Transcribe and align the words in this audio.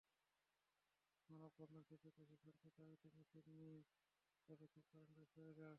মানববন্ধন 1.29 1.83
শেষে 1.89 2.09
দেশে 2.11 2.35
শান্তির 2.37 2.73
দাবিতে 2.79 3.07
মিছিল 3.15 3.45
নিয়ে 3.51 3.75
শহর 4.31 4.57
প্রদক্ষিণ 4.59 4.83
করেন 4.91 5.09
ব্যবসায়ীরা। 5.17 5.69